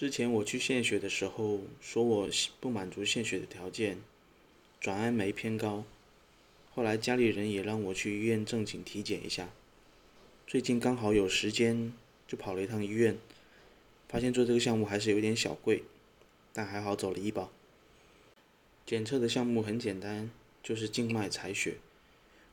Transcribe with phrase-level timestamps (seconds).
[0.00, 3.98] 之前我去献血的时候，说我不满足献血的条件，
[4.80, 5.84] 转氨酶偏高。
[6.70, 9.50] 后来家里人也让我去医院正经体检一下。
[10.46, 11.92] 最近刚好有时间，
[12.26, 13.18] 就跑了一趟医院，
[14.08, 15.82] 发现做这个项目还是有点小贵，
[16.54, 17.50] 但还好走了医保。
[18.86, 20.30] 检测的项目很简单，
[20.62, 21.74] 就是静脉采血。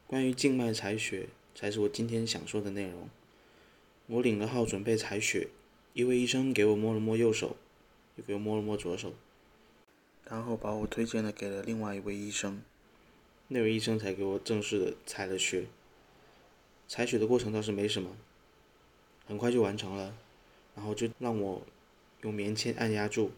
[0.05, 3.09] 关于静脉采血，才是我今天想说的内容。
[4.07, 5.47] 我领了号准备采血。
[5.97, 7.57] 一位医生给我摸了摸右手，
[8.17, 9.15] 又给我摸了摸左手，
[10.29, 12.61] 然后把我推荐了给了另外一位医生。
[13.47, 15.65] 那位医生才给我正式的采了血。
[16.87, 18.15] 采血的过程倒是没什么，
[19.25, 20.15] 很快就完成了，
[20.75, 21.63] 然后就让我
[22.21, 23.31] 用棉签按压住，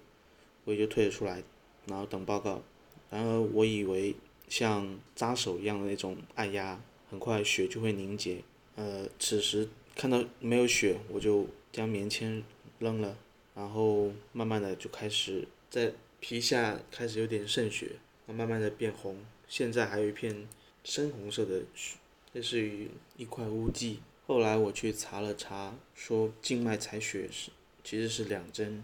[0.65, 1.41] 我也就退了出来，
[1.85, 2.61] 然后等报告。
[3.09, 4.17] 然而我以为
[4.49, 8.43] 像扎手一样的那种按压，很快血就会凝结。
[8.75, 11.45] 呃，此时看到没有血，我就。
[11.71, 12.43] 将棉签
[12.79, 13.15] 扔了，
[13.53, 17.91] 然后慢慢的就开始在皮下开始有点渗血，
[18.25, 20.47] 慢慢的变红，现在还有一片
[20.83, 21.97] 深红色的血，
[22.33, 23.99] 类似于一块污迹。
[24.25, 27.51] 后来我去查了查，说静脉采血是
[27.83, 28.83] 其实是两针，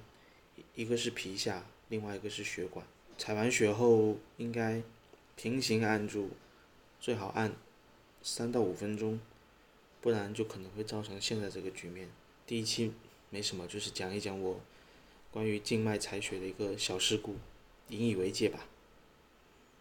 [0.76, 2.86] 一个是皮下，另外一个是血管。
[3.18, 4.80] 采完血后应该
[5.36, 6.30] 平行按住，
[7.00, 7.52] 最好按
[8.22, 9.20] 三到五分钟，
[10.06, 12.08] 不然就可能会造成现在这个局面。
[12.46, 12.94] 第一期
[13.32, 14.62] 没什么，就是讲一讲我
[15.32, 17.38] 关于静脉采血的一个小事故，
[17.90, 18.68] 引以为戒吧。